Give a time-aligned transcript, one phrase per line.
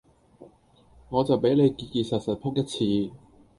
[1.09, 3.13] 我就俾你結結實實仆一次